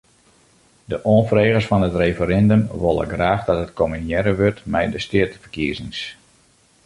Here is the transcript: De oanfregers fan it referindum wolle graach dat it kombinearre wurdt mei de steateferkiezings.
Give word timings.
De 0.89 0.99
oanfregers 1.09 1.65
fan 1.69 1.85
it 1.89 1.99
referindum 2.03 2.61
wolle 2.81 3.05
graach 3.13 3.45
dat 3.47 3.63
it 3.67 3.75
kombinearre 3.79 4.33
wurdt 4.39 4.61
mei 4.71 4.87
de 4.93 4.99
steateferkiezings. 5.05 5.99